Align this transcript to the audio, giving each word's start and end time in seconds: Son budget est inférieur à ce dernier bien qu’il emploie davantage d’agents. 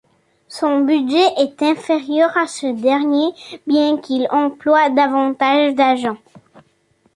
Son 0.47 0.79
budget 0.81 1.27
est 1.37 1.61
inférieur 1.61 2.35
à 2.35 2.47
ce 2.47 2.65
dernier 2.65 3.27
bien 3.67 3.99
qu’il 3.99 4.25
emploie 4.31 4.89
davantage 4.89 5.75
d’agents. 5.75 6.17